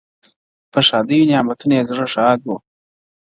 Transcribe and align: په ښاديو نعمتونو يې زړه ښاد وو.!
په 0.71 0.79
ښاديو 0.87 1.27
نعمتونو 1.29 1.73
يې 1.77 1.87
زړه 1.89 2.05
ښاد 2.13 2.39
وو.! 2.43 2.57